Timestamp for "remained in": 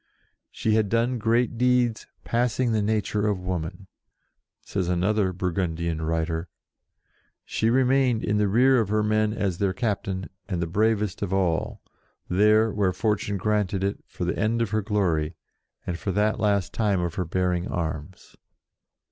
7.69-8.39